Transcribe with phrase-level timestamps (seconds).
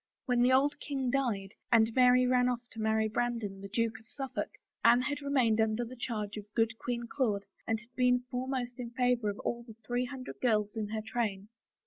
[0.25, 3.99] When the old king died and Mary ran oflF to marry Bran don, the Duke
[3.99, 4.49] of SuflFolk,
[4.83, 8.89] Anne had remained under the charge of good Queen Claude and had been foremost in
[8.89, 11.49] favor of all the three hundred girls in her train.